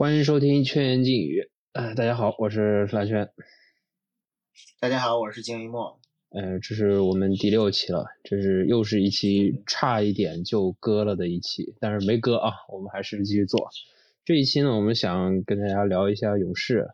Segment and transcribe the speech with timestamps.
[0.00, 1.42] 欢迎收听《圈言静语》。
[1.72, 3.28] 呃，大家好，我是蓝轩。
[4.80, 6.00] 大家好，我是金一墨。
[6.30, 13.68] 呃，这是我们第六期了，这是又是一期差一点就割了的一期，但是没割啊，我们还是继续做。
[14.24, 16.92] 这一期呢，我们想跟大家聊一下勇士。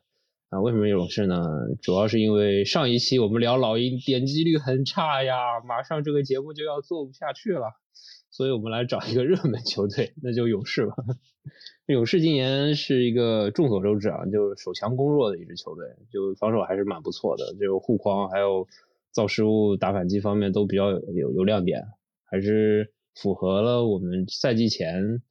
[0.48, 1.44] 啊，为什么勇士呢？
[1.80, 7.70] 主要是因为上一期我们聊老鹰点击率很差呀，马上这个节目就要做不下去了，
[8.36, 10.94] 所以我们来找一个热门球队，那就勇士吧。
[11.88, 18.68] 勇士今年是一个众所周知啊，就是守强攻弱的一支球队，就防守还是蛮不错的，就护框还有
[19.10, 21.86] 造失误、打反击方面都比较有有有亮点，
[22.26, 25.22] 还是符合了我们赛季前。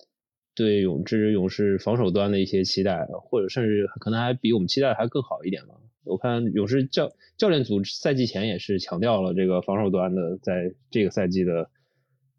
[0.55, 5.75] 对勇士勇士防守端的一些期待，或者甚至可能还比我们期待还更好一点吧。
[6.05, 11.69] 我看勇士教教练组赛季前也是强调了这个防守端的在这个赛季的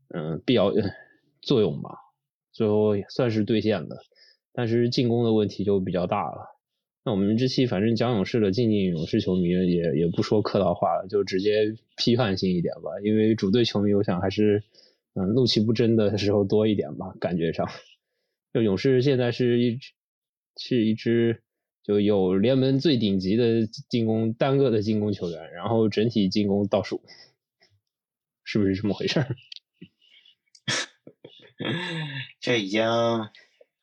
[0.08, 0.72] 嗯必要
[1.42, 1.90] 作用吧，
[2.52, 3.96] 最后算是兑现的。
[4.52, 6.56] 但是进攻的问题就比较大了。
[7.04, 12.90] 那我们这期反正讲勇士的，静静勇士球迷也也不说客套话了，就直接批判性一点吧。
[13.04, 14.64] 因为主队球迷我想还是
[15.14, 17.68] 嗯怒气不争的时候多一点吧，感觉上。
[18.52, 19.78] 就勇士现在是一
[20.56, 21.42] 是一支
[21.84, 27.02] 就有联盟最顶级的进攻单个的进攻球员，然后整体进攻倒数，
[28.42, 29.36] 是不是这么回事儿？
[32.40, 32.84] 这已经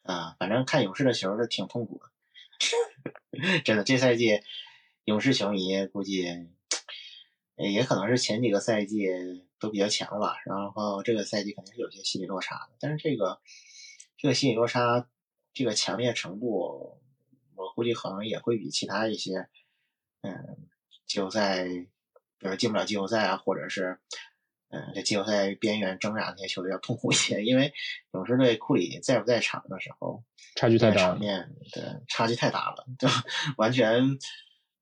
[0.04, 3.84] 啊，反正看勇士的球是挺痛苦的， 真的。
[3.84, 4.40] 这赛季
[5.06, 6.26] 勇士球迷估计
[7.58, 9.08] 也可能是前几个赛季
[9.60, 13.42] 都比较强吧，然后这个赛季肯定是有些心理落差的，但是这个。
[14.16, 15.10] 这个心理落差，
[15.54, 17.02] 这个强烈程度，
[17.56, 19.50] 我估计可能也会比其他一些，
[20.22, 20.70] 嗯，
[21.06, 24.00] 季后赛，比如进不了季后赛啊，或者是，
[24.74, 27.44] 嗯，在季后赛边缘挣扎那些球队要痛苦一些。
[27.44, 27.72] 因为
[28.14, 30.24] 勇士队库里在不在场的时候，
[30.56, 33.08] 差距太大，场面对差距太大了，就
[33.58, 34.18] 完全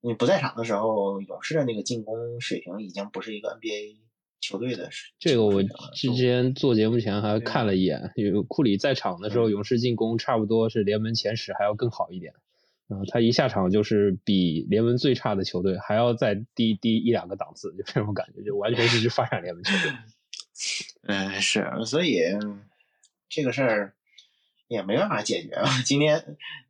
[0.00, 3.98] 你不在场的时候，勇士的那个进攻水平已经不是一个 NBA。
[4.44, 4.90] 球队的
[5.20, 5.62] 这个，我
[5.94, 12.34] 之前做节目前还看了一眼，有库里在场的时候，勇士进攻差不多是联盟前十，还要更好一点。
[12.88, 19.92] 嗯，他一下场就是比联盟最差的球队还要再低低一两个档次，就这种感觉，就完全是去发展联盟球队。
[21.02, 22.20] 嗯， 是，所以
[23.28, 23.94] 这个事儿。
[24.68, 25.68] 也没办法解决啊。
[25.84, 26.16] 今天，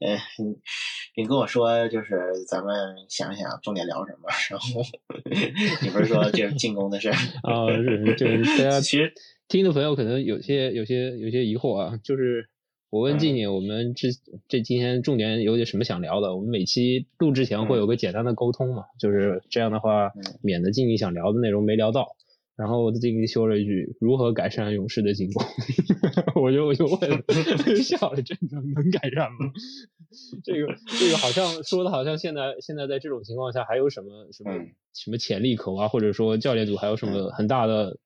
[0.00, 2.74] 嗯，你你跟我说，就是咱们
[3.08, 4.82] 想想重点聊什么，然后
[5.80, 7.70] 你不是说就是进攻的事儿啊？
[7.70, 9.14] 是，就是大家其实
[9.46, 11.96] 听的朋友可能有些有些有些疑惑啊。
[12.02, 12.48] 就是
[12.92, 14.08] 我问静静，我们这
[14.48, 16.36] 这今天重点有点什么想聊的？
[16.36, 22.08] 我们每期录之前会有个简单的沟通嘛，就是这样的话，免得静静想聊的内容没聊到。
[22.54, 25.42] 然后我静静说了一句：“如何改善勇士的进攻？”
[26.36, 27.00] 我就我就问，
[27.82, 29.50] 笑了，真的能改善吗？
[30.44, 34.52] 这个这个好像说的好像现在现在在这种情况下还有什么什么
[34.92, 37.96] 什么潜力可挖，或者说教练组还有什么很大的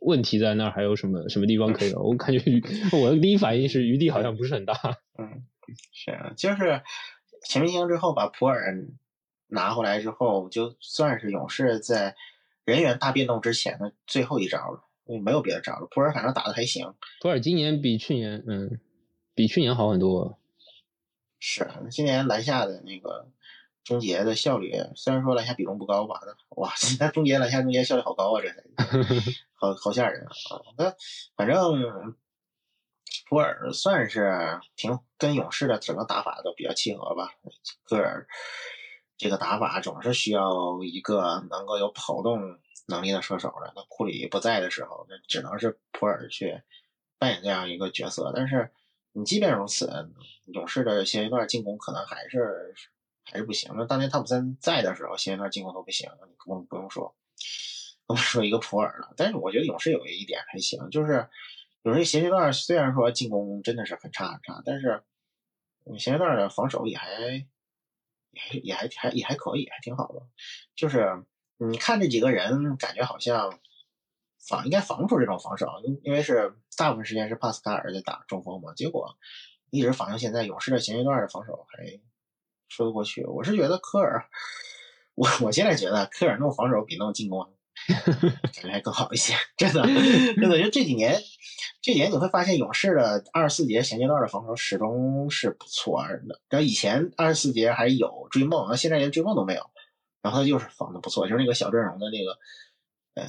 [0.00, 1.92] 问题在那儿，还有什么什么地方可以？
[2.00, 2.42] 我感觉
[2.92, 4.74] 我的第一反应是余地好像不是很大。
[5.18, 5.44] 嗯，
[5.92, 6.82] 是啊，就是
[7.46, 8.86] 全明星之后把普尔
[9.48, 12.16] 拿回来之后，就算是勇士在。
[12.64, 14.84] 人员大变动之前的最后一招了，
[15.20, 15.88] 没有别的招了。
[15.90, 18.78] 普尔反正打的还行，普尔今年比去年，嗯，
[19.34, 20.38] 比去年好很多。
[21.40, 23.26] 是，今年篮下的那个
[23.84, 26.20] 终结的效率，虽然说篮下比重不高吧，
[26.50, 28.48] 哇，那终结篮下终结效率好高啊，这
[29.54, 30.30] 好好吓人啊！
[30.76, 30.94] 那
[31.36, 32.16] 反正
[33.28, 37.34] 普尔算是挺跟勇士的整个打法都比较契合吧，
[37.84, 38.26] 科尔。
[39.18, 43.72] 这个打法总是需要一个能够有跑动能力的射手的。
[43.76, 46.60] 那库里不在的时候，那只能是普尔去
[47.18, 48.32] 扮演这样一个角色。
[48.34, 48.72] 但是
[49.12, 50.10] 你即便如此，
[50.46, 52.74] 勇士的前一段进攻可能还是
[53.24, 53.72] 还是不行。
[53.76, 57.14] 那当年汤普森在的时候，前一段进攻都不行，你更不用说
[58.06, 59.14] 不用说一个普尔了。
[59.16, 61.28] 但是我觉得勇士有一点还行，就是
[61.82, 65.02] 勇士前一段虽然说进攻真的是很差很差，但是
[65.98, 67.46] 前一段的防守也还。
[68.52, 70.22] 也也还还也还可以，还挺好的。
[70.74, 71.22] 就是
[71.58, 73.58] 你看这几个人，感觉好像
[74.38, 78.72] 防应该防不住这种防守，因因为是大部分时间是帕斯卡尔在打中锋嘛。
[78.72, 79.18] 结果
[79.68, 81.84] 一直防到现在，勇士的前一段的防守还
[82.72, 83.24] 说得过去。
[83.24, 84.24] 我是觉得科尔，
[85.14, 87.46] 我我现在觉得科尔弄防守比弄进攻。
[87.86, 91.20] 感觉还更好一些，真的，真的，就这几年，
[91.80, 96.40] 这几年你会发现勇士的二十四节衔接段的防守始终是不错的。
[96.48, 99.62] 然后以前二十四节还有追梦，那现在连追梦都没有。
[100.20, 102.38] 然后他就是防的不错，就是那个小阵容的那个，
[103.14, 103.26] 呃，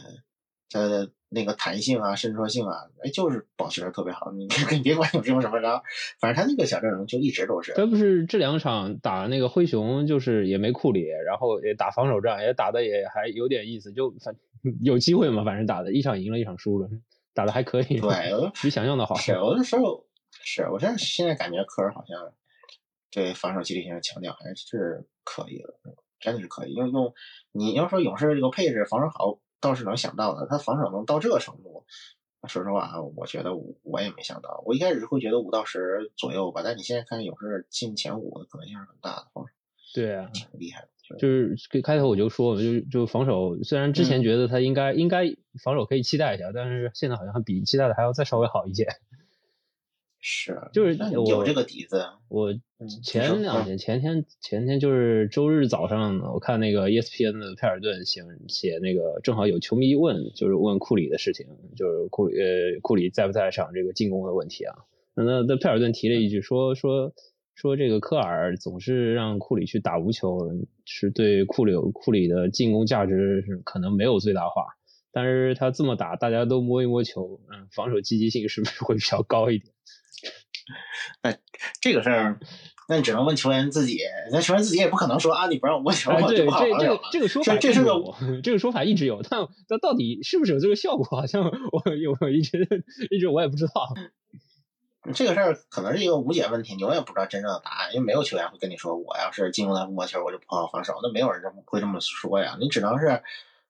[0.99, 4.31] 他那个弹性啊、伸缩性啊，哎，就是保持的特别好。
[4.31, 5.83] 你你别管有什么什么着，
[6.19, 7.73] 反正他那个小阵容就一直都是。
[7.73, 14.35] 他不是这两场打那个灰熊，就是也没库里，然后也打防守战，也打的也还有点意思，就反
[14.81, 16.87] 有机会嘛，反正打的一场赢了一场输了，
[17.33, 17.99] 打的还可以。
[17.99, 19.15] 对， 比想象的好。
[19.15, 22.33] 是，我时候是我现现在感觉科尔好像
[23.11, 25.73] 对防守积极性的强调还是可以的，
[26.19, 26.73] 真的是可以。
[26.73, 27.13] 用用
[27.51, 29.39] 你要说勇士这个配置防守好。
[29.63, 31.85] 倒是能想到的，他防守能到这个程度，
[32.49, 34.61] 说实话，我觉得我也没想到。
[34.65, 39.53] 我一开始会觉得五到十左右吧，但你现在看勇士进前五的可能性是很大的，防守。
[39.95, 40.89] 对啊，挺厉害的。
[41.17, 45.23] 就是开头我就说，就就防守，虽然之前觉得他应该应该
[45.63, 48.87] 防守可以期待一下，但是现在好像比期待的还要再稍微好一些。
[50.25, 52.05] 是，就是有这个底子。
[52.29, 52.53] 我
[53.03, 64.73] 前两天、前天、前天就是周日早上，我看那个 ESPN 的佩尔顿写写那个，正好有球迷问，就是问库里的事情，就是库里呃库里在不在场这个进攻的问题啊。
[65.13, 67.11] 那那佩尔顿提了一句，说说
[67.53, 70.39] 说这个科尔总是让库里去打无球，
[70.85, 74.67] 是对库里库里的进攻价值是可能没有最大化，
[75.11, 79.72] 但是他这么打，大家都摸一摸球，嗯，防守积极性是不是会比较高一点？
[81.23, 81.35] 那
[81.81, 82.39] 这个事儿，
[82.87, 83.99] 那你只能问球员自己。
[84.31, 87.93] 那球员自己也不可能说啊，你不让我摸球，我就不好这这这个说法，这是个
[88.43, 92.67] 这个说法一直有，但但到底是不是有这个效果，好像我有我一直
[93.09, 93.73] 一直我也不知道。
[95.13, 100.99] 这个事儿可能是一个无解问题，你永远不知道真正的答案，因为没有球员会跟你说，我要是进攻端不摸球，我就不好防守。
[101.03, 102.55] 那没有人这么会这么说呀。
[102.59, 103.21] 你只能是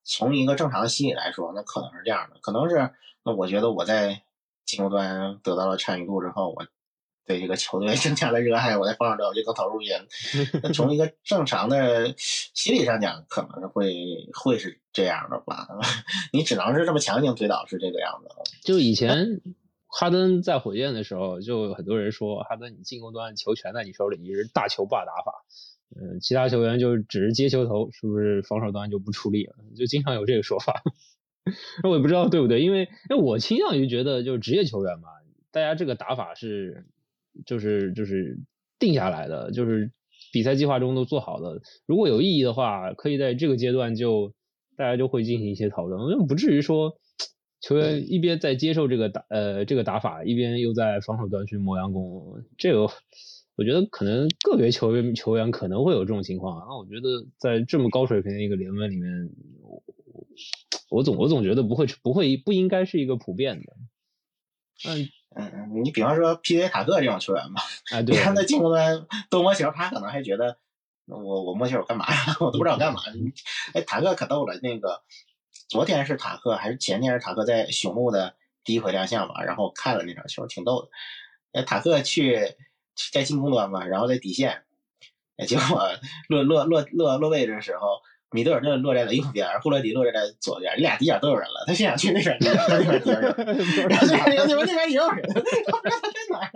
[0.04, 2.92] 从一个正常的心理来说，那可能是这样的，可能是
[3.24, 4.22] 那我觉得我在。
[4.66, 6.66] 进攻端得到了参与度之后，我
[7.26, 10.06] 对这个球队增加了热爱，我在防守端我就更投入一点。
[10.74, 13.94] 从一 个正常的心理上讲，可能是会
[14.34, 15.68] 会是这样的吧？
[16.34, 18.30] 你只能是这么强行推导是这个样子。
[18.64, 19.42] 就以前
[19.88, 25.46] 哈登在火箭的时候，就很多人说哈登你进攻端球权在你手里，你是大球霸打法，
[25.96, 29.56] 嗯，其他球员就只是接球投，是不是防守端就不出力了？
[29.78, 30.82] 就经常有这个说法。
[31.84, 35.10] 那 我也不知道对不对，因为因为我倾向于觉得，就是职业球员嘛，
[35.52, 36.88] 大家这个打法是，
[37.46, 38.40] 就是就是
[38.80, 39.92] 定下来的，就是
[40.32, 41.62] 比赛计划中都做好的。
[41.86, 44.34] 如果有意义的话，可以在这个阶段就
[44.76, 46.98] 大家就会进行一些讨论，因为不至于说
[47.62, 52.44] 球员一边在接受这个打呃这个打法，一边又在防守端去磨洋工。
[52.58, 52.88] 这个
[53.56, 59.30] 我觉得可能个别球员球员可能会有这种情况，那我觉得在这么高水平的一个联盟里面。
[59.62, 59.84] 我
[60.90, 63.74] 我总我总觉得不会不会不应该是一个普遍的，
[64.88, 66.70] 嗯嗯，你比方说 P.J.
[66.70, 70.58] 塔克这种球员吧，啊，你看他进攻端多摸球，他可能还觉得
[71.06, 72.36] 我我摸球我干嘛呀？
[72.40, 73.02] 我都不知道干嘛。
[73.74, 75.02] 哎，塔克可逗了，那个
[75.68, 79.44] 昨天是塔克还是前天是塔克在雄鹿的第一回亮相吧？
[79.44, 80.90] 然后看了那场球，挺逗的。
[81.54, 82.56] 哎，塔克去
[83.12, 84.64] 在进攻端嘛，然后在底线，
[85.38, 85.90] 哎，结果
[86.30, 88.02] 落落落落落位置的时候。
[88.34, 91.64] 米德尔顿落在了右边，霍勒迪落在了左边，你俩底角都有人了。
[91.68, 93.34] 他现在去那边，那边底角人，
[93.88, 96.52] 然后那边那边也有人，不知道他在哪，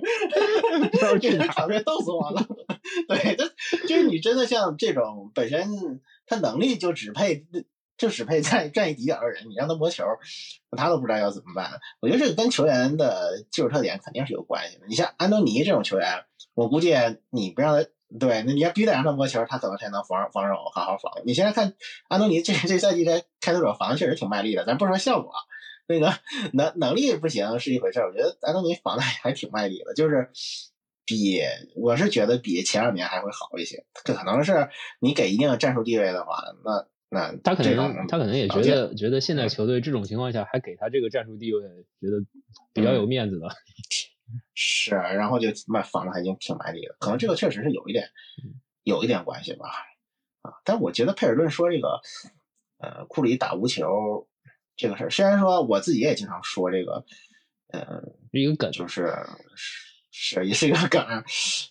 [0.90, 2.44] 不知道去 哪，场面逗死我了。
[3.08, 3.46] 对，就
[3.88, 7.46] 就是你真的像这种本身他能力就只配
[7.98, 10.04] 就只配在站一底角的人，你让他摸球，
[10.76, 11.70] 他都不知道要怎么办。
[12.02, 14.88] 我觉得这个跟球员的技术特点肯定是有关系的。
[14.88, 16.24] 你像安东尼这种球员，
[16.56, 16.96] 我估计
[17.30, 17.88] 你不让他。
[18.20, 21.12] 对，那你要必须得让他摸球，他可能才能防防守好好防。
[21.26, 21.74] 你现在看
[22.08, 25.34] 安东尼这这赛季在开拓者防的确实挺卖力的，咱不说效果，
[25.88, 26.14] 那个
[26.54, 30.30] 能能力不行是一回事我觉得安东尼防的还挺卖力的，就是
[31.06, 31.42] 比
[31.76, 33.86] 我是觉得比前两年还会好一些。
[34.06, 41.62] 可能是你给一定的战术地位的话，那那他可能他可能也觉得觉得现在球队这种情况下还给他这个战术地位，
[42.00, 42.26] 觉得
[42.74, 43.48] 比较有面子的。
[44.54, 48.10] 是，然后就卖房子还挺挺卖力的，可能这个确实是有一点，
[48.84, 49.70] 有一点关系吧，
[50.42, 52.02] 啊，但我觉得佩尔顿说这个，
[52.80, 54.28] 呃，库里打无球
[54.76, 57.06] 这个事儿，虽然说我自己也经常说这个，
[57.68, 59.14] 呃，一个梗，就是
[60.12, 61.02] 是也是一个梗，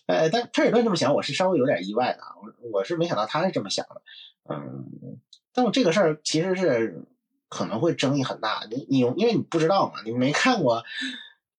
[0.07, 4.01] 呃，但佩尔顿这么想，我是稍微有点意外的，我我是没想到他是这么想的，
[4.49, 5.19] 嗯，
[5.53, 7.05] 但我这个事儿其实是
[7.49, 10.83] 可能会争议很大，你你因为你不知道嘛，你没看过。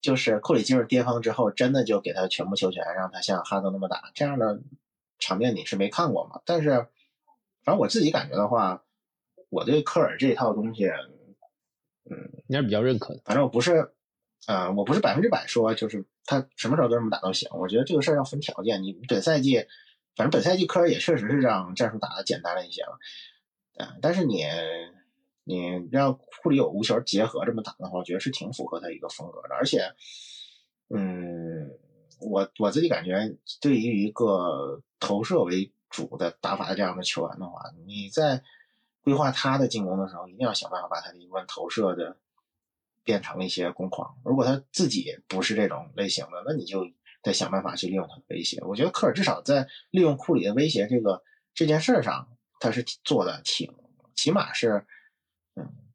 [0.00, 4.60] 就是库里进入巅峰之后，真的就给他全部球权，让他像哈登那么打，这样的
[5.18, 6.40] 场面你是没看过嘛？
[6.44, 6.70] 但是，
[7.64, 8.84] 反正我自己感觉的话，
[9.48, 10.86] 我对科尔这套东西，
[12.08, 13.20] 嗯，应该是比较认可的。
[13.24, 13.90] 反正我不是，
[14.46, 17.50] 呃，我不是百分之百说就是他什么时候都这么打都行。
[17.54, 18.82] 我觉得这个事儿要分条件。
[18.82, 19.66] 你本赛季，
[20.14, 22.98] 反正本赛季科尔也确实是让战术打的简单了一些了，
[23.78, 24.44] 嗯，但是你。
[25.48, 26.12] 你让
[26.42, 29.54] 库里有无球结合这么打的话，我觉得是挺符合他一个风格的。
[29.54, 29.90] 而且，
[30.90, 31.70] 嗯，
[32.20, 38.42] 我我自己感觉，对于一个投射为主的打法的这样的球员的话，你在
[39.00, 42.18] 规划他的进攻的时候，一定要想办法把他的一部分投射的
[43.04, 44.14] 变成一些攻框。
[44.22, 46.84] 如果他自己不是这种类型的，那你就
[47.22, 48.60] 得想办法去利用他的威胁。
[48.64, 51.22] 我觉得科尔至少在利用库里的威胁这个
[51.54, 52.28] 这件事上，
[52.60, 53.72] 他是做的挺，
[54.14, 54.84] 起码是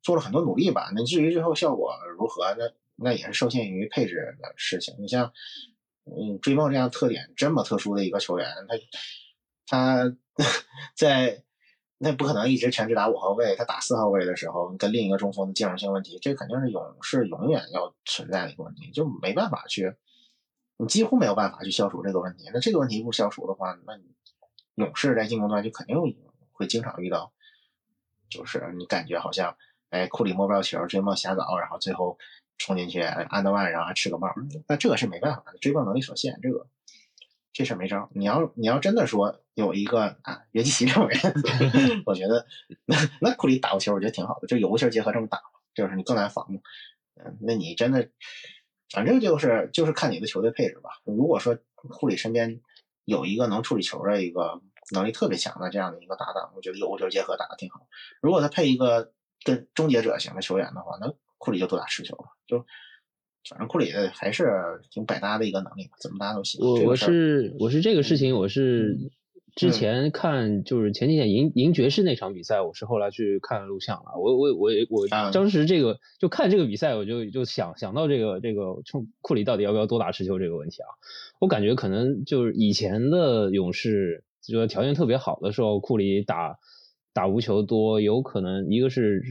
[0.03, 0.91] 做了很多努力吧。
[0.93, 4.95] 那至于最后效果如何，那那也是受限于配置的事情。
[4.99, 5.33] 你像
[6.05, 8.75] 嗯追梦这样特点这么特殊的一个球员，他
[9.65, 10.17] 他
[10.95, 11.43] 在
[11.97, 19.95] 那不可能一直全职打五号位，他打四号位的时候跟另一个中锋的兼容性问题，这肯定是勇士永远要存在的一个问题，就没办法去，
[20.75, 22.49] 你几乎没有办法去消除这个问题。
[22.53, 24.03] 那这个问题不消除的话，那你
[24.75, 25.95] 勇士在进攻端就肯定
[26.51, 27.31] 会经常遇到，
[28.29, 29.55] 就是你感觉好像
[29.93, 32.17] 哎库里摸不着球，追梦瞎搞，然后最后
[32.57, 34.27] 冲进去安德万，然后还吃个帽，
[34.67, 36.67] 那这个是没办法的，追梦能力所限，这个。
[37.55, 38.09] 这事没招。
[38.15, 41.19] 你要你要真的说有一个啊约基奇这种人，
[42.03, 42.47] 我觉得
[42.83, 44.47] 那那库里打过球，我觉得挺好的。
[44.47, 45.39] 就有个球结合这么打，
[45.75, 46.47] 就是你更难防。
[47.23, 48.09] 嗯，那你真的，
[48.91, 50.89] 反正就是就是看你的球队配置吧。
[51.05, 52.59] 如果说库里身边
[53.05, 54.59] 有一个能处理球的一个
[54.91, 57.85] 能力特别强的这样的一个搭档，我觉得有个球结合打的挺好。
[58.19, 62.65] 如果他配一个跟终结者型的球员的话，那库里就多打持球了，就。
[63.49, 66.65] 反正库里的还是挺百搭的一个能力，怎么搭都行。
[66.65, 68.97] 我我是我是这个事情，我是
[69.57, 74.13] 之前看就是前几天赢赢爵士那场比赛，我是后来去看录像了。
[74.15, 80.87] 我我我我当时这个就看这个比赛，我就就想想到这个这个冲库里到底要不要多打持球这个问题啊。
[81.41, 86.59] 我感觉可能就是以前的勇士，就条件特别好的时候，库里打
[87.13, 89.21] 打无球多，有可能一个是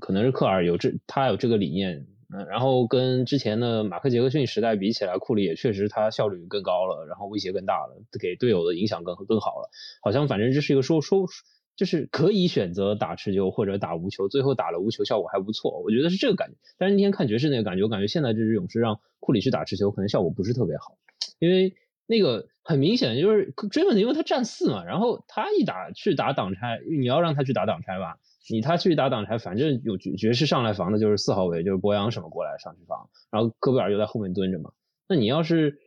[0.00, 2.06] 可能是科尔有这他有这个理念。
[2.34, 9.68] 嗯，然后跟之前的马克杰克逊时代比起来，库里也确实他效率更高了，然后威胁更大了，给队友的影响更更好了。
[10.00, 11.26] 好像反正这是一个说说，
[11.76, 16.56] 就是可以选择打持球或者打无球，最后打了无球效果还不错，我觉得是这个感觉。
[16.78, 20.96] 但是那天看爵士那个感觉，我感觉现在这支勇士让库里去打持球，可能效果不是特别好，
[21.38, 21.74] 因为
[22.06, 28.18] 那个很明显就是追问，因为他站四嘛，然后他一打去打挡拆，你要让他去打挡拆吧。
[28.50, 34.70] 你他去打挡拆，反正有爵爵士上来防的就是四号位，就是博扬什么过来上去防，然后戈贝尔又在后面蹲着嘛。
[35.08, 35.78] 那你要是，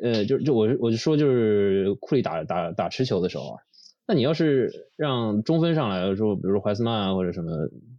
[0.00, 3.62] 呃，就就我我就说就是库里打打打持球的时候啊，
[4.06, 7.50] 那你要是让中分上来说，比如说怀斯曼啊或者什么，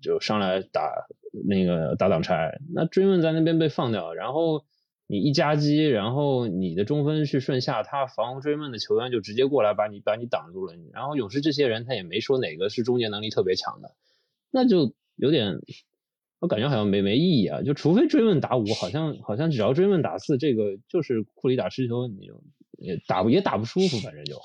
[0.02, 0.90] 就上来打
[1.48, 4.66] 那个打挡拆，那追问在那边被放掉，然后。
[5.12, 10.74] 你一夹击，然后你的中分去顺下，他防追梦的球员就直接过来把你把你挡住了。
[10.94, 13.94] 然后勇士这些人他也没说哪个是终结能力特别强的，
[14.52, 15.60] 那就有点，
[16.40, 17.62] 我感觉好像没没意义啊。
[17.62, 22.42] 就除非追梦打五，好像好像只要追梦打四，这个就是库里打持球，你就
[22.78, 24.40] 也打不也打不舒服，反正就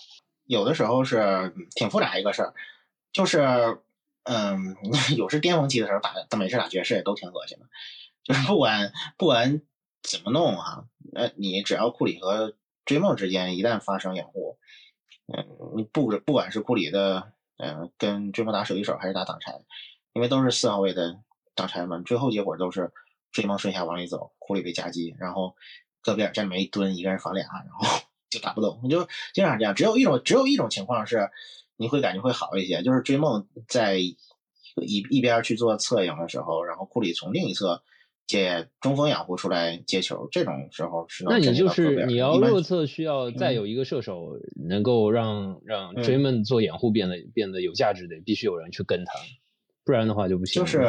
[0.46, 2.54] 有的时候是挺复杂一个事儿，
[3.12, 3.38] 就是
[4.24, 4.74] 嗯，
[5.16, 7.66] 勇士巅峰期的时候打，他每次打爵士也都挺恶心的，
[8.24, 9.62] 就是不管不管。
[10.08, 10.84] 怎么弄啊？
[11.12, 14.56] 那你只要库里和追梦之间一旦发生掩护，
[15.26, 15.44] 嗯，
[15.76, 19.52] 你不不管是库里的，嗯，跟追梦打手一手还是打挡拆，
[20.12, 21.18] 因为都是四号位的
[21.54, 22.92] 挡拆嘛，最后结果都是
[23.32, 25.56] 追梦顺下往里走，库里被夹击，然后
[26.02, 28.88] 戈贝尔在里面一蹲，一个人防俩，然后 就打不动。
[28.88, 31.28] 就经常这样，只有一种只有一种情况是
[31.76, 34.16] 你会感觉会好一些，就是追梦在一
[35.10, 37.82] 一边去做侧影的时候，然后库里从另一侧。
[38.26, 44.36] 接中锋掩护出来接球，这种时候是那你就是你要右侧需要再有一个射手
[44.68, 49.12] 能够让让追梦做掩护变得变得有价值的，必须有人去跟他，
[49.84, 50.60] 不然的话就不行。
[50.60, 50.80] 就是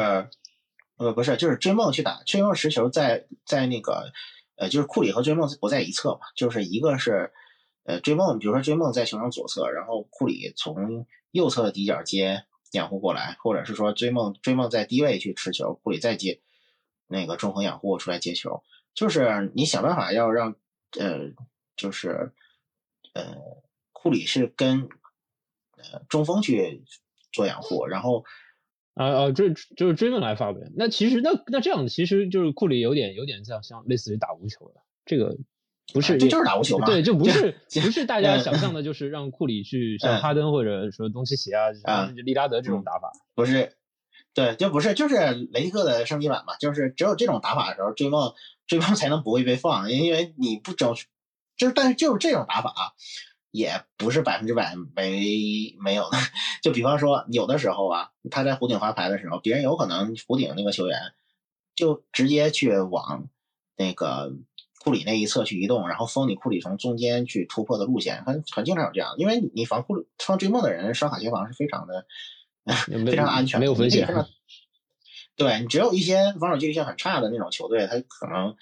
[0.96, 4.10] 呃不是，就是追梦去打追梦持球在在那个
[4.56, 7.30] 呃就是库里和追梦不在一侧嘛，就是一个是
[7.84, 12.42] 呃追梦，比如说追梦在球场左侧，然后库里从右侧的底角接
[12.72, 16.40] 掩护过来，或者是说追梦追梦在低位去持球，库里再接。
[17.08, 18.62] 那个中锋掩护出来接球，
[18.94, 20.54] 就是你想办法要让
[20.98, 21.32] 呃，
[21.74, 22.32] 就是
[23.14, 23.36] 呃，
[23.92, 24.88] 库里是跟
[25.76, 26.84] 呃中锋去
[27.32, 28.24] 做掩护，然后
[28.94, 30.60] 啊啊，追就是追问来发呗。
[30.76, 35.36] 那其实那那这样其实就是库里有点有点像像类似于打无球的，这个
[35.94, 36.86] 不是这就是打无球嘛？
[36.86, 41.70] 对，就不是不是大家想象的， 就是让库里去像哈登或者说东契奇啊、
[42.14, 43.74] 利拉德这种打法，不是。
[44.34, 45.16] 对，就不是，就是
[45.50, 48.32] 雷克的升级版嘛，就是只有这种打法的时候，追梦
[48.66, 50.94] 追梦才能不会被放，因为你不争，
[51.56, 52.94] 就是但是就是这种打法，
[53.50, 56.18] 也不是百分之百没没有的。
[56.62, 61.00] 就比方说，有的时候啊，他在弧顶发牌的时候，别人有可能弧顶那个球员
[61.74, 63.28] 就直接去往
[63.76, 64.32] 那个
[64.84, 69.14] 库里那一侧去移动，然后封你库里从中间去突破的路线，很很经常有这样。
[69.16, 72.06] 因为你防库里防追梦的人刷卡协防是非常的
[73.06, 74.08] 非常安全，没有风险。
[75.36, 78.56] 对你只有一些防守纪律性很差的那种球队，他可能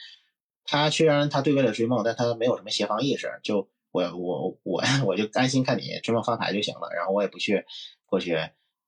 [0.64, 3.68] 他虽然他对位了追梦，但他没有什么协防意识，就。
[3.92, 7.64] 我我我 我就安心看你追梦发牌就行了，然后我也不去
[8.04, 8.36] 过去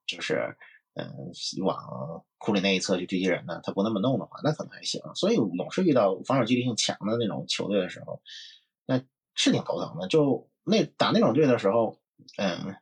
[0.06, 0.54] 就是
[0.92, 1.32] 嗯
[1.64, 3.58] 往库里那一侧去追击人呢。
[3.62, 5.00] 他不那么弄的话，那可能还行。
[5.14, 8.20] 所以总是遇到防守纪律性强的那种球队的时候，
[8.84, 9.02] 那
[9.34, 10.08] 是挺头疼的。
[10.08, 11.96] 就那打那种队的时候，
[12.37, 12.76] 嗯，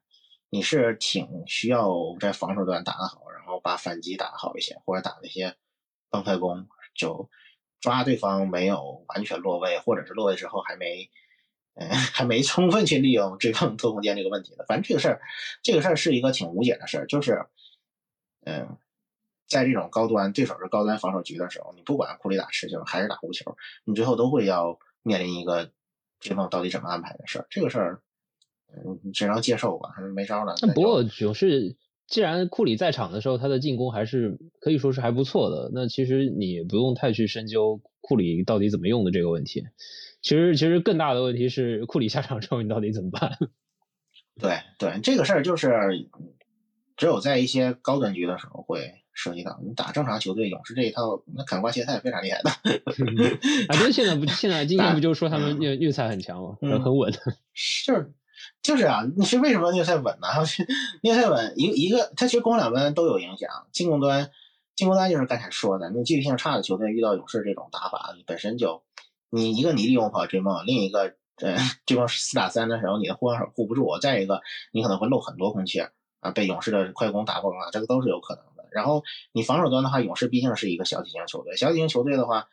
[0.56, 5.54] 你是挺需要在防守端打得好，然后把反击打得好一些，或者打那些
[6.08, 7.28] 崩快攻，就
[7.78, 11.10] 抓对方没有完全落位，或者是落位之后还没。
[11.78, 14.64] 嗯， 还没充分去利用追梦偷空间这个问题的。
[14.64, 15.20] 反正这个事儿，
[15.62, 17.06] 这个事儿是一个挺无解的事儿。
[17.06, 17.44] 就是，
[18.46, 18.78] 嗯，
[19.46, 25.70] 在这种高端对手是高端防守局的时候，你不管库里打持球还是打无球，你最后都会要面临一个
[26.18, 27.46] 追梦到底怎么安排的事儿。
[27.50, 28.02] 这个事儿，
[29.12, 30.54] 只能接受吧，没招了。
[30.62, 35.70] 那不过勇士既然库里在场的时候，他的进攻还是可以说是还不错的。
[35.74, 39.64] 那其实你不用太去深究库里到底怎么用的这个问题。
[40.22, 43.36] 其实，其实更大的问题是库里下场之后，你到底怎么办？
[44.40, 45.72] 对对，这个事儿就是
[46.96, 49.58] 只有在一些高端局的时候会涉及到。
[49.64, 52.50] 你打正常球队，勇士这一套，那砍瓜切菜非常厉害的。
[53.68, 56.56] 啊，对，现在不，现在 今天不就说他们虐虐菜很强吗？
[56.60, 57.12] 很很稳。
[57.54, 58.12] 是，
[58.66, 60.28] 就是啊，你是为什么虐菜稳呢？
[61.02, 63.48] 虐菜稳，一一个，它其实攻两端都有影响。
[63.70, 64.30] 进攻端，
[64.74, 68.82] 进攻端就是刚才说的，那纪律性差的球队遇到勇士这种打法，本身就。
[69.28, 78.68] 你一个你利用不好追梦，另一个呃追梦四打三的时候，你的护手护不住，再一个你可能会漏很多空切啊，被勇士的快攻打崩了，这个都是有可能的。
[78.70, 82.48] 然后你防守端的话，勇士毕竟是一个小体型球队，小体型球队的话，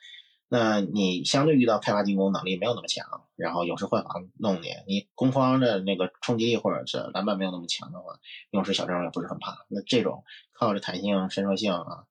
[0.50, 8.20] 那你相对遇到开发进攻能力没有那么强，然后勇士换防弄你，你攻方的那个冲击力或者是篮板没有那么强的话，
[8.52, 9.66] 勇士小阵容也不是很怕。
[9.70, 12.06] 那这种靠着弹性、伸缩性啊，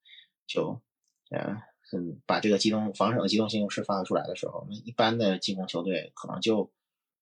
[0.47, 0.81] 就
[1.31, 1.59] 嗯。
[1.95, 6.73] 嗯，把这个机动防守的机动性释放出来的时候，那一般的进攻球队可能就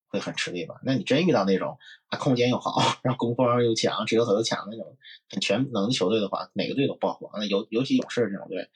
[0.06, 0.76] 会很吃力吧。
[0.84, 4.96] 那你真遇到那种啊空间又好，然后攻方又强，持球手又强那种
[5.28, 7.32] 很全能的球队的话，哪个队都爆火。
[7.34, 8.70] 那尤尤其勇士这种队，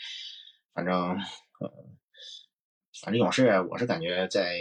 [0.75, 1.17] 反正
[1.61, 1.71] 嗯，
[3.03, 4.55] 反正勇士我是感觉在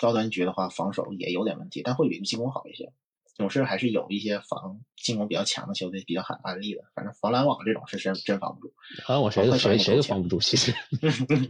[0.00, 2.92] 高端局的话，防守也有点问题，但会比进攻好一些。
[3.38, 8.74] 勇士还是有一些防进攻比较强的球队比较喊案例的，反正防篮网这种是真真防不住。
[9.06, 10.72] 防篮网谁都谁谁都防不住，其实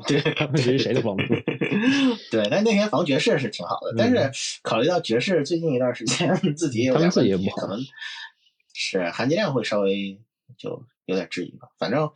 [0.07, 0.21] 对，
[0.57, 1.35] 其实谁都防不住。
[2.31, 7.81] 对，但那天防爵士是挺好的，但是考虑到爵士最近一段时间自己有点问题，可能
[8.73, 10.21] 是含金量会稍微
[10.57, 11.69] 就有点质疑吧。
[11.79, 12.11] 反正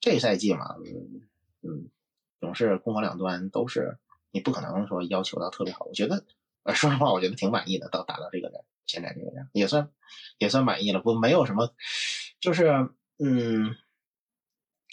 [0.00, 0.76] 这个赛季嘛，
[1.62, 1.88] 嗯，
[2.40, 3.98] 勇士攻防两端都是
[4.30, 5.84] 你不可能说要求到特别好。
[5.86, 6.24] 我觉得，
[6.74, 8.62] 说实话，我觉得挺满意的，到达到这个点。
[8.86, 9.90] 现在这个样也算
[10.38, 11.74] 也算满意了，不没有什么，
[12.40, 13.76] 就是嗯，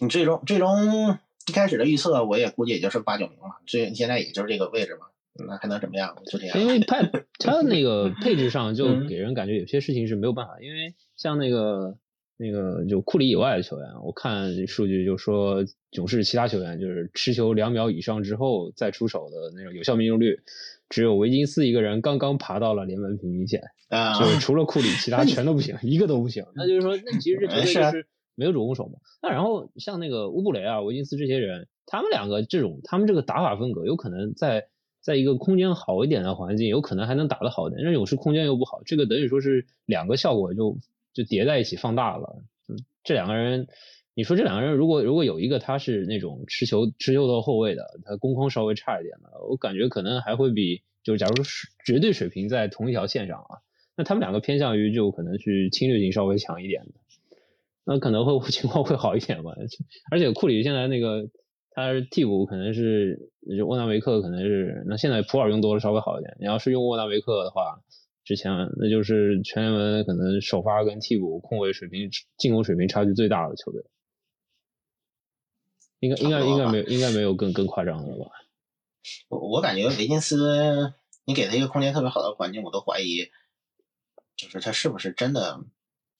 [0.01, 5.07] 你最终最终一开始的预测，我也估计也就是八九名嘛，最现在也就是这个位置嘛，
[5.47, 6.13] 那还能怎么样？
[6.25, 6.59] 就这样。
[6.59, 11.97] 因为派他那个配置上就给人感觉有些事情是没有办法，因为像那个
[12.37, 20.39] 那个就库里以外的球员，我看数据就说勇士其他球员就是持球两秒以上之后再出手的那种有效命中率。
[20.87, 26.45] 只有维金斯一个人刚刚爬到了联盟平均线，啊，就是除了库里，其他全都不行，一个都不行。
[26.53, 28.99] 那就是说，那其实这球队就是没有主攻手嘛。
[29.19, 34.67] 那然后像那个乌布雷啊、维金斯这些人，他们两个这种，他们这个打法风格，有可能在
[35.01, 37.83] 在一个空间好一点的环境，有可能还能打得好一点。
[37.83, 40.77] 那勇士空间又不好，这个等于说是两个效果就
[41.15, 42.43] 就叠在一起放大了。
[43.03, 43.67] 这两个人。
[44.17, 53.59] 你说这两个人，如果如果有一个他是那种持球持球到后卫的，他攻框稍微差一点的，我感觉可能还会比，就是假如说绝对水平在同一条线上啊，
[53.97, 56.93] 那他们两个偏向于就可能去侵略性稍微强一点的，
[57.83, 59.51] 那可能会 情况会好一点吧。
[60.09, 61.29] 而且库里现在那个
[61.71, 63.19] 他是替补可能是
[63.57, 66.37] 就沃纳维克可能是，那现在普尔用多了稍微好一点。
[66.39, 67.81] 你要是用沃纳维克的话，
[68.25, 73.85] 之前那就是全联盟可能首发跟替补控卫水平进攻水平差距最大的球队。
[76.01, 78.31] 应该应该应该没有应该没有更更夸张的了吧？
[79.29, 83.29] 我我感觉维金斯，你给他一个空间特别好的环境，我都怀疑，
[84.35, 85.61] 就是他是不是真的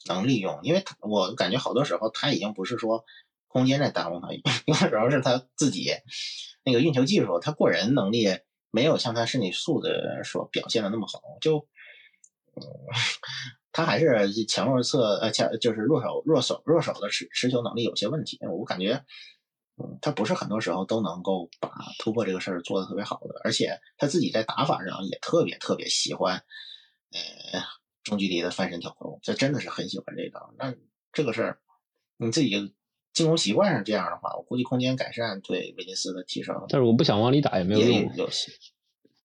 [0.08, 0.60] 能利用？
[0.64, 3.04] 因为他我感觉好多时候他已经不是说
[3.48, 4.32] 空间在耽误他，
[4.66, 5.90] 有的时候是他自己
[6.64, 8.28] 那个运球技术，他过人能力
[8.72, 11.75] 没有像他身体素质所表现的那么好，就，嗯，
[13.72, 19.04] 他还是强弱侧呃强就是弱手弱手弱手的持持球能力有些问题，我感觉，
[19.78, 26.36] 嗯，他不是很多时候都能够把突破这个事儿做的特别好的，而且他自己在打法上也特别特别喜欢，
[27.12, 27.62] 呃，
[28.04, 30.40] 中距离的翻身跳投，这真的是很喜欢这个。
[30.58, 30.74] 那
[31.12, 31.60] 这个事儿，
[32.16, 32.74] 你自己
[33.12, 38.16] 进攻习惯上这样的话，我估计空间改善对维金斯的提升，但是我不想往里打也没有用。
[38.16, 38.30] 有，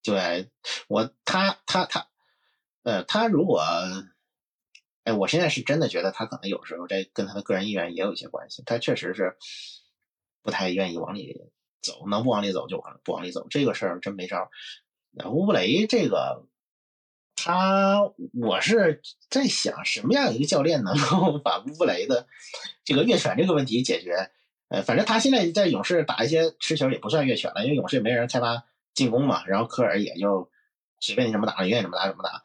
[0.02, 0.50] 对
[0.88, 2.08] 我他他他，
[2.82, 3.62] 呃，他如果，
[5.04, 9.36] 哎，我现在是真的觉得他可能有时候这跟他的个人意愿也有一些关系，他确实是
[10.42, 11.40] 不太愿意往里
[11.82, 14.50] 走，能不往里走就往不往里走，这个事儿真没招。
[15.26, 16.46] 乌布雷这个。
[17.42, 18.02] 他，
[18.38, 22.26] 我是在想，什么样一个教练能够 把乌布雷的
[22.84, 24.30] 这个越权这个问题解决？
[24.68, 28.62] 呃，反正他现在在勇士打一些持球也不算越权了，因为勇士也没人开发
[28.92, 30.50] 进攻嘛，然后科尔也就
[31.00, 32.42] 随便你怎么打，你愿意怎么打怎么打。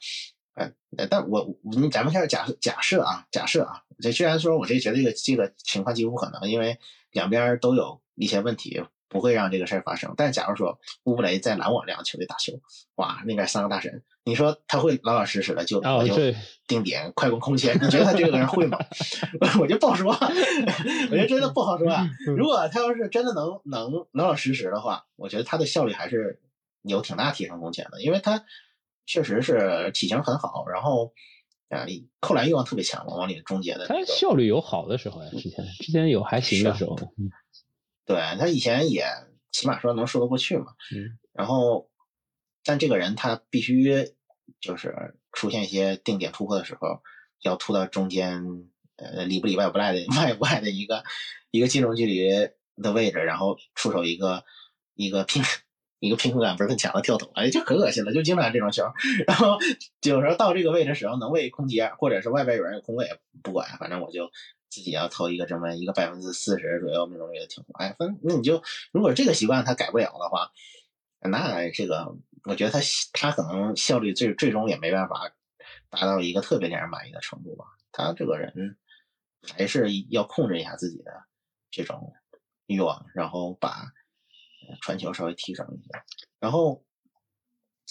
[0.56, 6.80] 呃，但我你咱们开始假假设啊，假设啊，这虽然说我这觉得这个这个情况几乎不可能，因为
[7.12, 8.84] 两边都有一些问题。
[9.08, 10.14] 不会让这个事儿发生。
[10.18, 12.60] 但假如说乌布雷在篮网两个球队打球，
[12.96, 16.16] 哇，那边三个大神，你说他会老老实实的就我就
[16.68, 17.72] 定点快攻空切？
[17.82, 18.78] 你觉得他这个人会吗？
[19.62, 22.06] 我就不好说， 我觉得真的不好说啊。
[22.36, 26.42] 如果他要是真的能能老老实实的话，我觉得他的效率还是
[26.88, 28.46] 有挺大提升空间的，因为他
[29.06, 31.14] 确实是体型很好，然后
[31.70, 31.86] 啊
[32.20, 33.88] 扣篮欲望特别强，往里终结的。
[33.88, 36.96] 他效率有好的时候呀，之前之前有还行的时候。
[38.06, 39.04] 对他以前也
[39.52, 41.90] 起码说能说得过去嘛，嗯，然后，
[42.64, 44.14] 但这个人他必须
[44.62, 47.02] 就是出现一些定点突破的时候，
[47.42, 48.44] 要突到中间，
[48.98, 51.04] 呃，里不里外不赖的 外不外的一个
[51.50, 52.30] 一个进攻距离
[52.76, 54.44] 的位置，然后出手一个
[54.94, 55.42] 一个拼
[56.00, 58.84] 一个平衡感不是很强的跳投，哎，就可恶心了，就经常这种球，
[59.28, 59.58] 然后
[60.04, 63.08] 有时候到这个位置时候能为空接，或者是外边有人有空位，
[63.42, 64.30] 不管，反正我就。
[64.68, 70.52] 自己要投一个这么一个百分之四十左右命中率的挺多，哎，分那你就如果这个习惯他改不了的话，
[71.22, 72.80] 那这个我觉得他
[73.14, 75.32] 他可能效率最最终也没办法
[75.90, 77.64] 达到一个特别令人满意的程度吧。
[77.94, 78.76] 他这个人
[79.56, 81.24] 还是要控制一下自己的
[81.72, 82.12] 这种
[82.66, 83.94] 欲望，然后把
[84.82, 86.06] 传球稍微提升一下。
[86.40, 86.84] 然后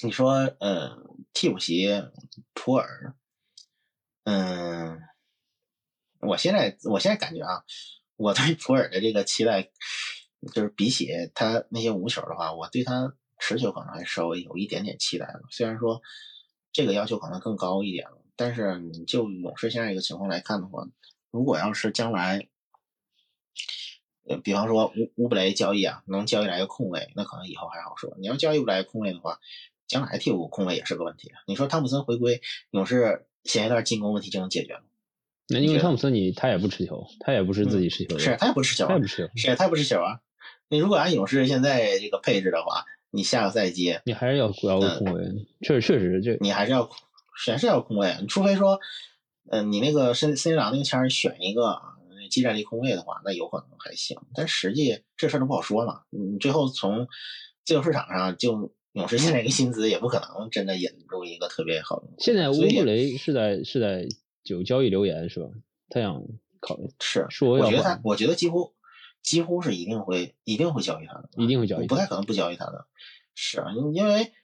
[0.02, 0.96] 你说，呃，
[1.32, 1.88] 替补席
[2.52, 3.14] 普尔，
[4.24, 5.00] 嗯。
[6.26, 7.62] 我现在，我现在感觉啊，
[8.16, 9.62] 我对普尔的这个期待，
[10.54, 15.42] 就是比起他那些无球的话，我对他持球可能还稍微有一点点期待了。
[15.50, 16.00] 虽然说
[16.72, 20.88] 这个要求可能更高一点了，但是你就勇士现在一个情况来看的话，
[21.30, 22.48] 如果要是将来，
[24.28, 28.14] 呃，比方说乌乌布雷交易啊，能交易来个空位，那可能以后还好说。
[28.18, 29.38] 你要交易不来空位的话，
[29.86, 31.32] 将来替补空位也是个问题。
[31.46, 34.82] 你说汤普森回归，勇士前一段进攻问题就能解决了？
[35.48, 40.20] 那因为汤普森你他也不持球，他也不是自己持球的，是他也不持球，他也不持球，是他也不持球啊。
[40.68, 45.22] 你如果按勇士现在这个配置的话，你下个赛季你还是要要个空位，
[45.60, 46.88] 确实确实这你还是要
[47.46, 48.80] 还是要空位，除非说，
[49.50, 51.82] 嗯，你那个森森林狼那个签选一个
[52.28, 54.16] 技战力空位的话，那有可能还行。
[54.34, 56.02] 但实际这事儿都不好说嘛。
[56.10, 57.06] 你最后从
[57.64, 62.08] 自由市场上就勇士现在一个薪资也不可能真的引入一个特别好的。
[62.18, 64.06] 现在乌布雷是在是在。
[64.44, 65.48] 有交易留言是吧？
[65.88, 66.22] 他想
[66.60, 68.74] 考虑是说，我觉得他，我觉得几乎
[69.22, 72.86] 几乎是一定会一定会交易他的，一定会交易，不太可能不交易他的。
[73.34, 74.34] 是啊，因为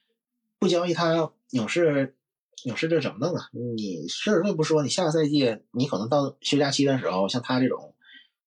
[0.58, 2.16] 不交易他，勇士
[2.64, 3.48] 勇士这怎么弄啊？
[3.76, 7.94] 你是这不说，你下个赛季你可能到休假期的时候，像他这种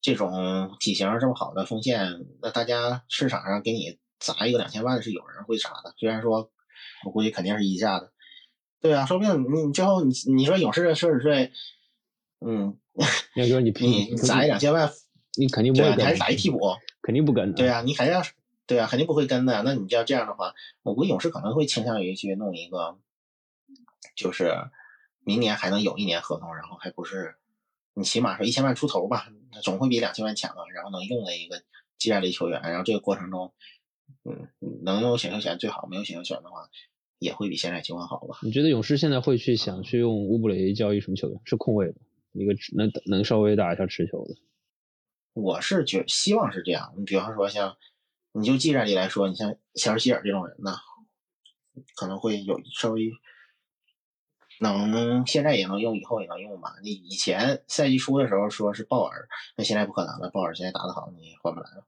[0.02, 6.52] 这种体型这么好的锋线，那大家市场上给你砸一个两千万是有人会砸的，虽然说
[7.06, 8.12] 我估计肯定是溢价的。
[8.82, 11.52] 对啊，说不定你最后你你说勇士的奢侈税，
[12.46, 12.78] 嗯，
[13.36, 14.92] 要说你你砸一两千万，
[15.38, 16.60] 你肯定不会跟，还是打一替补，
[17.02, 17.54] 肯定不跟。
[17.54, 18.22] 对啊，你肯定要，
[18.68, 19.64] 对啊，肯定不会跟的。
[19.64, 22.98] 那你要这样的话，我估计勇士可能会倾向于去弄一个，
[24.16, 24.54] 就是
[25.20, 27.36] 明年还能有一年合同，然后还不是
[27.94, 29.28] 你起码说一千万出头吧，
[29.62, 30.64] 总会比两千万强啊。
[30.74, 31.64] 然后能用的一个
[31.98, 33.54] 技战力球员，然后这个过程中，
[34.24, 34.50] 嗯，
[34.84, 36.70] 能有选秀权最好，没有选秀权的话。
[37.20, 38.40] 也会比现在情况好吧？
[38.42, 41.40] 你觉得勇士现在会去想去用乌布雷交易什么球员？
[41.46, 41.96] 是控卫的，
[42.34, 44.36] 一个能能稍微打一下持球的。
[45.32, 46.94] 我是觉希望是这样。
[46.98, 47.78] 你比方说像，
[48.34, 50.76] 你就技战力来说，你像切尔希尔这种人呢，
[51.96, 53.10] 可能会有稍微
[54.64, 56.76] 能现在也能用，以后也能用吧。
[56.82, 60.30] 你以前赛季初的时候说是鲍尔，那现在不可能了。
[60.32, 61.86] 鲍尔现在打得好，你换不来了。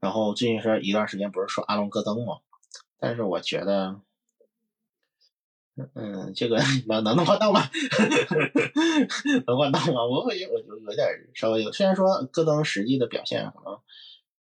[0.00, 2.38] 然后最近说一段时间不是说阿隆戈登吗？
[2.98, 4.00] 但是我觉得，
[5.94, 7.62] 嗯，这个 能能能换到吗？
[9.46, 10.04] 能换到吗？
[10.04, 13.78] 我我我有有点稍微有，虽然说戈登实际的表现可能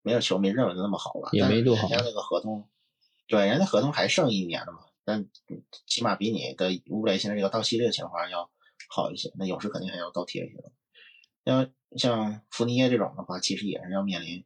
[0.01, 1.87] 没有球迷认为的那么好吧，也没多好。
[1.87, 2.67] 人家那个合同，
[3.27, 5.27] 对，人家合同还剩一年了嘛，但
[5.85, 8.49] 起码比你的乌布雷现在这个到期这个情况要
[8.89, 9.31] 好一些。
[9.37, 10.71] 那勇士肯定还要倒贴一些。
[11.43, 14.45] 要像福尼耶这种的话，其实也是要面临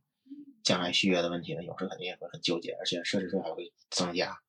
[0.63, 4.39] 将来续约的问题的，勇士肯定也会很纠结，而且奢侈税还会增加，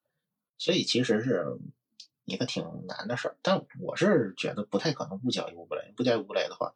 [0.56, 1.44] 所以其实是
[2.24, 3.36] 一个挺难的事儿。
[3.42, 6.74] 但我是觉得不太可能不交易乌布雷，不交易乌布雷的话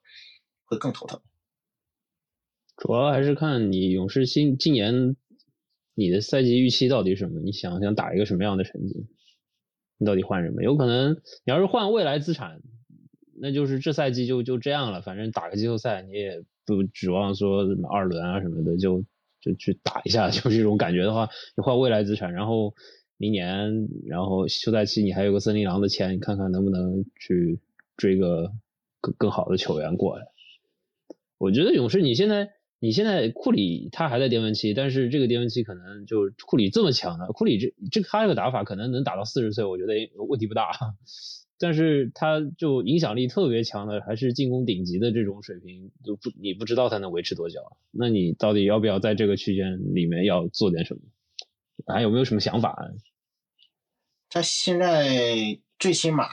[0.64, 1.22] 会更头疼。
[2.76, 5.16] 主要还是看你勇士新今年
[5.94, 7.40] 你的赛季预期到底什么？
[7.40, 9.06] 你想想打一个什么样的成绩？
[10.04, 10.62] 到底换什么？
[10.62, 12.60] 有可能你要是换未来资产。
[13.44, 19.04] 那就是这赛季就就这样了，反正打个季后赛你也不指望说什么二轮啊什么的，就
[19.40, 22.74] 就去打一下， 就这种感觉的话，你换未来资产，然后
[23.16, 27.58] 明年然后休赛期你还有个森林狼的钱，你看看能不能去
[27.96, 28.52] 追个
[29.00, 30.26] 更更好的球员过来。
[31.38, 32.50] 我觉得勇士你现在
[32.82, 40.72] 你现在库里他还在巅峰期，但是这个巅峰期可能就库里这么强的，库里这这他这个打法可能能打到四十岁，我觉得问题不大。
[41.60, 47.60] 但是他就影响力特别强的，还是进攻顶级的这种水平，就不你不知道他能维持多久。
[47.92, 51.00] 那你到底要不要在这个区间里面要做点什么？
[51.86, 52.90] 还有没有什么想法？
[54.28, 56.26] 他现在最起码，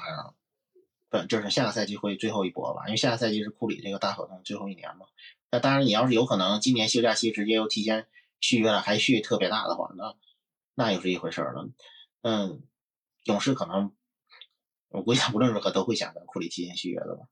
[1.10, 2.88] 不就是下个赛季会最后一波吧？
[2.88, 5.06] 因为下个赛季是库里这个大合同最后一年嘛。
[5.52, 8.08] 那当然，你要是有可能今年休假期直接又提前
[8.40, 10.16] 续约了，还续特别大的话，那
[10.76, 11.70] 那又是一回事了。
[12.22, 12.62] 嗯，
[13.26, 13.92] 勇士可能。
[14.92, 17.28] 我估计无论如何都会想跟库里提前续约的吧，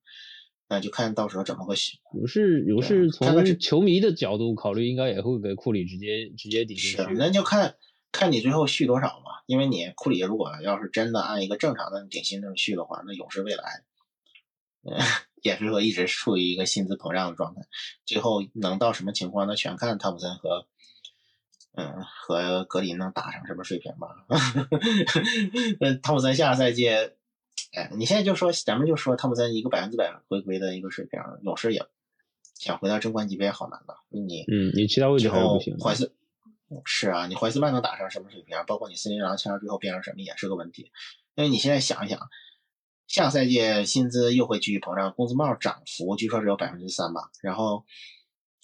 [0.67, 1.97] 那就看到时候怎么个续。
[2.13, 7.75] 勇士勇士从球迷的角度考虑，应该也会给库里直接直接顶薪是，那就看
[8.11, 9.41] 看你最后续多少嘛。
[9.47, 13.83] 因为你库里如果要是真的按一个正常的顶薪这么续的话，那勇士未来，
[14.83, 14.99] 嗯，
[15.41, 17.61] 也是说一直处于一个薪资膨胀的状态。
[18.05, 20.67] 最后能到什么情况，那全看汤普森和
[21.73, 24.07] 嗯和格林能打成什么水平吧。
[25.79, 26.89] 那 汤普森下个赛季。
[27.73, 31.85] 哎，你现在就说，咱们就说汤普森一个百分之百回归的一个水平，勇士也
[32.55, 33.95] 想回到争冠级别好难的。
[34.09, 35.77] 你嗯，你其他位置还不行。
[35.77, 36.15] 怀斯
[36.85, 38.57] 是啊，你怀斯曼能打成什么水平？
[38.67, 40.91] 包括你森林狼签最后变成什么也是个问题。
[41.35, 42.19] 因为你现在想一想，
[43.07, 47.85] 下赛季薪资又会继续膨胀，工资帽涨幅据说只有百分之三吧，然后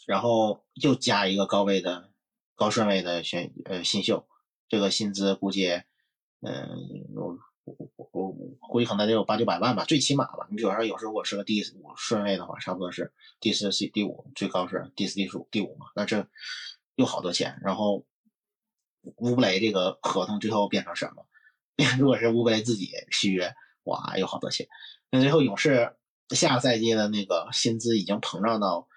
[0.06, 2.12] 然后又加一个高位的
[2.56, 4.28] 高顺位的选呃新秀，
[4.68, 5.82] 这个薪资估计
[6.42, 7.40] 嗯。
[7.66, 10.46] 我我我估计可能得有八九百万吧，最起码吧。
[10.50, 15.86] 你比如说，有时候我是个第五顺位的话，差不多是第四、第第五，最高是第四、第五、第五嘛。
[15.96, 16.28] 那这
[16.96, 17.58] 又好多钱。
[17.62, 18.06] 然后
[19.16, 21.26] 乌布雷这个合同最后变成什么？
[21.98, 24.68] 如果是乌布雷自己续约，哇，有好多钱。
[25.10, 25.96] 那最后勇士
[26.30, 28.88] 下个赛季的那个薪资已经膨胀到，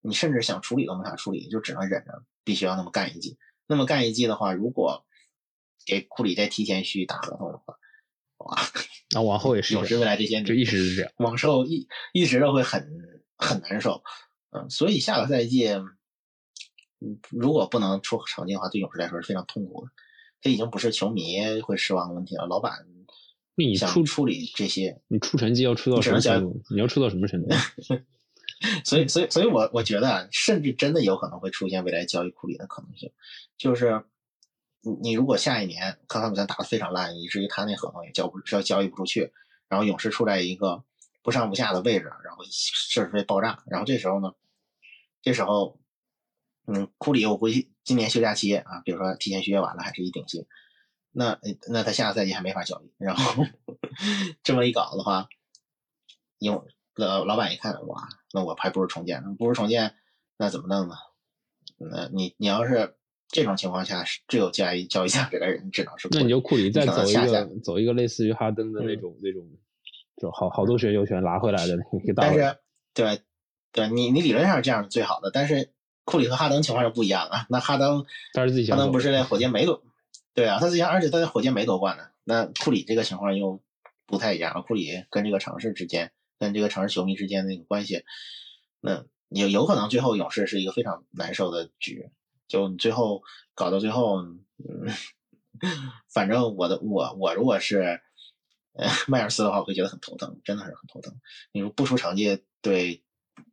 [0.00, 3.38] 你甚至想处理都没法处理，就只能忍着，必须要那么干一季。
[3.66, 5.04] 那么干一季的话，如果
[5.86, 7.74] 给库里再提前续打合同的话，
[8.38, 8.56] 哇，
[9.12, 12.88] 那往后也是勇士未来这些就一直是这样，往后一一直都会很
[13.36, 14.02] 很难受，
[14.50, 15.66] 嗯，所以下个赛季，
[17.00, 19.90] 嗯，如果不能出成绩的话，对勇士来说是非常痛苦的。
[20.40, 22.86] 这已经不是球迷会失望的问题了，老板
[23.66, 26.62] 你出处理这些，你出成绩要出到什么程度？
[26.70, 27.48] 你要出到什么程度？
[28.84, 33.12] 所以，所以，所以我我觉得，甚至真的有可能会出现未来交易库里的可能性，
[33.56, 34.04] 就是。
[34.80, 39.32] 你你如果下一年康康普森打得非常烂，以至于他那合同也交不交交易不出去，
[39.68, 40.84] 然后勇士处在一个
[41.20, 44.34] 不上不下的位置，然后奢侈税爆炸，然后这时候呢，
[45.20, 45.80] 这时候，
[46.68, 50.46] 嗯，库里我估计今年休假期啊，比如说提前续约完了还是一顶薪，
[51.18, 53.44] 那那他下个赛季还没法交易，然后
[54.44, 55.28] 这么一搞的话，
[56.38, 59.94] 有老老板一看，哇，那我还不如重建，不如重建，
[60.36, 60.94] 那怎么弄呢？
[61.78, 62.94] 那你你要是。
[63.30, 66.08] 这种情况下是只有交易交易价值的人只能是。
[66.12, 69.46] 那你就库里再走一个走一个类似于哈登的那种那种，
[70.16, 72.22] 就好好多选秀权拿回来的那个大。
[72.22, 72.56] 但是，
[72.94, 73.20] 对，
[73.70, 75.70] 对你你理论上是这样是最好的，但是
[76.06, 77.44] 库里和哈登情况是不一样啊。
[77.50, 79.82] 那哈登，他是自己哈登不是在火箭没夺，
[80.38, 82.04] 对啊，他之前而且他在火箭没夺冠呢。
[82.22, 83.60] 那库里这个情况又
[84.06, 88.04] 不太一样，库里跟这个城市之间，跟这个城市球迷之间的那个关系，
[88.80, 92.10] 那有有可能最后勇士是一个非常难受的局。
[92.46, 93.22] 就你最后
[93.56, 94.38] 搞到最后，嗯，
[96.08, 98.00] 反正我的我我如果是
[99.08, 101.18] 迈尔斯的话，我会觉得很头疼，真的是很头疼。
[101.50, 103.02] 你说不出成绩，对，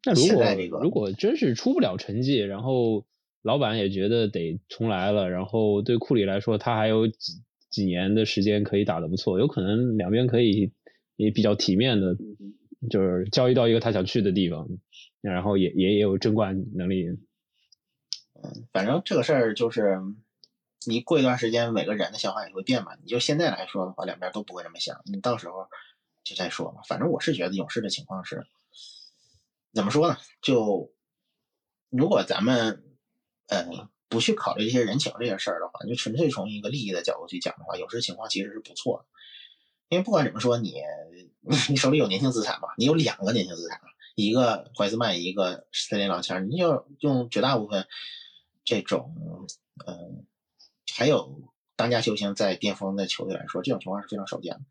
[0.03, 3.03] 那如果如果真是出不了成绩，然后
[3.45, 10.73] 老板也觉得得重来了，然后对库里来说，他还有几几年的时间可以打得不错，有可能两边可以
[11.15, 12.17] 也比较体面的，
[12.89, 14.67] 就是交易到一个他想去的地方，
[15.21, 17.05] 然后也也也有争冠能力。
[17.07, 19.99] 嗯，反正这个事儿就是，
[20.87, 22.95] 你过一段时间，每个人的想法也会变嘛。
[22.99, 25.67] 你就现在来说的话，两边都不会这么想，你到时候
[26.23, 26.81] 就再说嘛。
[26.87, 28.43] 反正我是觉得勇士的情况是，
[29.71, 30.17] 怎么说呢？
[30.41, 30.91] 就
[31.91, 32.81] 如果咱们
[33.47, 33.67] 呃
[34.07, 39.05] 不去考虑这些人情这些事儿的话，就纯粹从一个利益的角度去讲的话，勇士情况其实是不错的。
[39.89, 40.73] 因为不管怎么说，你
[41.69, 43.79] 你手里有年轻资产嘛，你有两个年轻资产，
[44.15, 47.87] 一个怀斯曼，一个森林狼签，你就用绝大部分
[48.63, 49.13] 这种
[49.85, 50.25] 嗯、
[50.95, 51.41] 还有
[51.75, 54.61] 当家球星在巅峰的球队来说，这种情况是非常少见的。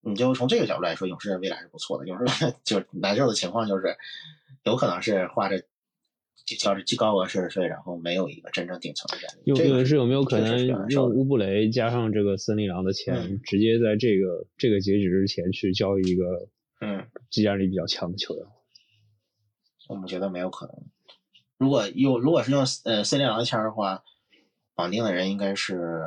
[0.00, 2.06] 你就从这个角度来说，勇士未来是不错的。
[2.06, 3.96] 勇士 就难受的情况就是，
[4.64, 5.64] 有可能是花着
[6.58, 9.42] 交着极高额奢侈税，然后没有一个真正顶层的战力。
[9.44, 16.48] 有这个是有没有可能用乌布雷加上这个森林狼的钱，嗯直接在这个这个截止之前去交易一个
[16.80, 18.44] 嗯，技战力比较强的球员？
[19.88, 20.74] 我们觉得没有可能。
[21.56, 24.02] 如果用如果是用呃森林狼的签的话，
[24.74, 26.02] 绑定的人应该是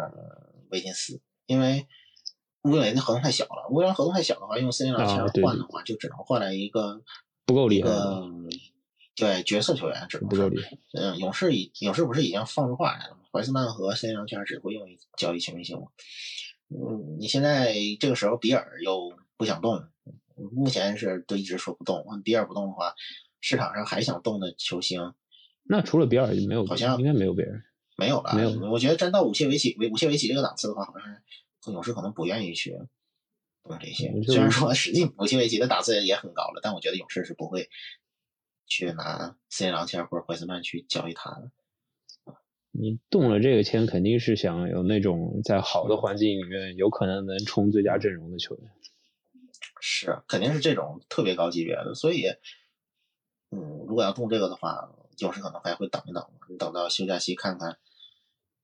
[0.69, 1.87] 维金斯，因为
[2.63, 3.67] 乌布雷的合同太小了。
[3.69, 7.01] 乌布雷合同太小的话，用森林狼签儿啊对换的话，就只能换来一个
[7.45, 8.27] 不够厉害个
[9.17, 10.77] 对角色球员，只能是不够厉害。
[10.93, 13.21] 嗯，勇士已勇士不是已经放出话来了吗？
[13.31, 15.87] 怀斯曼和森林狼签儿只会用于交易全明星吗？
[16.69, 19.83] 嗯，你现在这个时候比尔又不想动，
[20.53, 22.05] 目前是都一直说不动。
[22.23, 22.93] 比尔不动的话，
[23.41, 25.13] 市场上还想动的球星
[25.63, 27.63] 那除了比尔没有，好像应该没有别人。
[27.97, 28.35] 没有了。
[28.35, 31.01] 没有我觉得真到武切维奇、维武切维奇这个档次的话，好像
[31.65, 32.71] 是勇士可能不愿意去
[33.63, 37.69] 动这些虽然说实际武切维奇的档次也很高了，但我觉得勇士是不会
[38.67, 41.51] 去拿森林狼签或者怀斯曼去交易他的。
[42.71, 48.71] 你动了这个签，肯定是想有那种在好的环境里面有可能能冲最佳阵容的球员。
[49.79, 52.27] 是，肯定是这种特别高级别的，所以，
[53.49, 57.79] 嗯，如果要动这个的话，有时可能还会等一等，你等到休假期看看，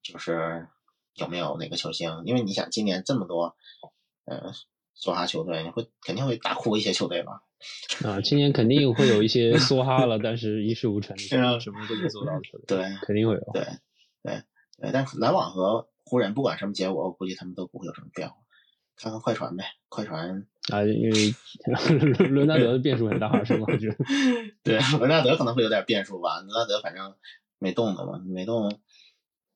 [0.03, 0.67] 就是
[1.15, 3.55] 有没有哪个球星，因为你想今年这么多，
[4.25, 4.51] 呃，
[4.95, 7.43] 梭哈球队，你会肯定会打哭一些球队吧？
[8.05, 13.49] 啊，今年肯定会有一些 梭哈了，但是一事无成什么都没做到的球队，对肯定会有。
[13.53, 13.63] 对
[14.23, 14.41] 对
[14.79, 18.35] 对，但篮网和湖人不管什么结果，我估计他们都不会有什么变化。
[18.95, 21.33] 看看快船呗，快船啊，因为
[22.29, 23.65] 伦纳德的变数很大，是吗？
[23.77, 23.89] 就
[24.63, 27.15] 对伦纳德可能会有点变数吧，伦纳德反正
[27.57, 28.69] 没动的嘛，没动，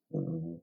[0.10, 0.60] 嗯，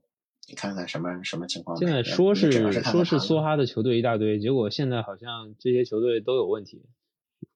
[0.48, 1.76] 你看看什么什么情况。
[1.78, 2.50] 现在说是
[2.82, 6.82] 说是梭哈的球队一大堆，结果现在好像这些球队都有问题。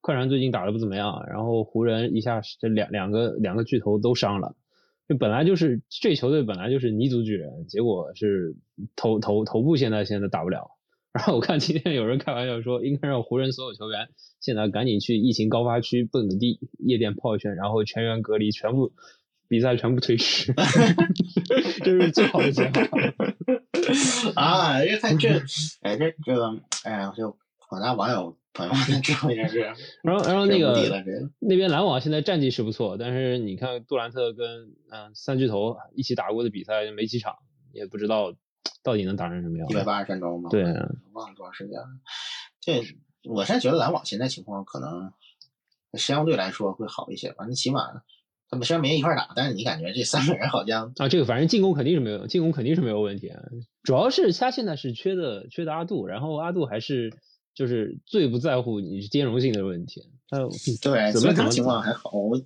[0.00, 4.54] 快船最近打得不怎么样，然后湖人一下这两两个两个巨头都伤了，
[5.08, 8.56] 就本来就是这球队本来就是泥足巨人，结果是
[8.96, 10.70] 头头头部现在现在打不了。
[11.10, 14.08] 然后我看今天有人开玩笑说，应该让湖人所有球员
[14.40, 18.92] 现在赶紧去疫情高发区蹦个迪，夜店泡一圈，然后全员隔离，全部
[19.48, 20.54] 比赛全部推迟，
[21.82, 22.86] 这是最好的解法。
[24.36, 25.28] 啊，因为看这，
[25.80, 27.34] 哎这这个，哎呀，就
[27.68, 29.60] 广大网友朋友们的智慧真是
[30.02, 37.36] 然后，然后那个，这个那边篮网现在战绩是不错，但是你看杜兰特跟嗯、呃三巨头一起打过的比赛没几场，
[37.72, 38.34] 也不知道
[38.82, 39.74] 到底能打成什么样一。
[39.74, 40.64] 百八十分钟嘛，对，
[41.12, 41.86] 忘了多长时间了。
[42.60, 42.82] 这
[43.24, 45.12] 我现在觉得篮网现在情况可能
[45.92, 48.02] 相对来说会好一些吧，你起码
[48.50, 53.28] 他们虽然没一块儿打，但是你感觉这三个人好像啊，这个反正进攻肯定是没有，进攻肯定是没有问题。
[53.28, 53.40] 啊。
[53.82, 57.12] 主要是他现在是缺的缺的阿杜，然后阿杜还是
[57.58, 60.08] 就是最不在乎你是兼容性的问题。
[60.28, 60.38] 他
[60.80, 62.12] 对，怎么怎么所以他情况还好。
[62.12, 62.40] 我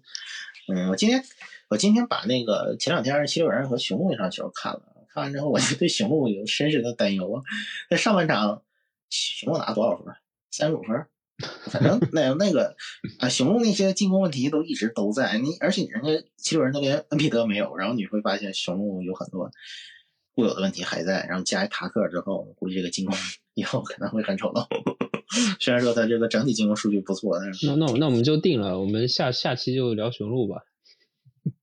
[0.72, 1.22] 嗯，我今天
[1.68, 7.42] 我今天把那个前两天七六人和雄鹿那场球看了，看完之后我就对雄鹿有深深的担忧啊。
[7.90, 8.62] 在上半场，
[9.10, 10.14] 雄鹿拿多少分？
[10.50, 11.06] 三十五分。
[11.66, 12.74] 反正那那个
[13.18, 19.50] 啊，雄鹿那些进攻问题都一直都在，你而且人家七六人都连恩比德没有，然后你会发现雄鹿有很多
[20.34, 23.14] 固有的问题还在，然后加一塔克之后，估计这个进攻
[23.52, 24.66] 以后可能会很丑陋。
[25.58, 30.62] 虽然说它这个整体进攻数据不错，但是那那我那我们就定了，我们下下期就聊雄鹿吧，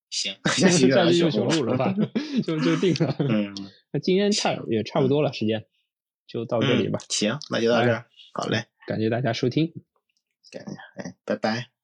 [0.09, 1.95] 行，下下期期就雄雄鹿了吧，
[2.43, 3.15] 就就定了。
[3.19, 3.55] 嗯，
[3.91, 5.65] 那今天差也差不多了，时间
[6.27, 7.05] 就到这里吧嗯。
[7.09, 9.71] 行，那就到这儿，好嘞，感谢大家收听。
[10.51, 11.78] 感谢，哎，拜拜。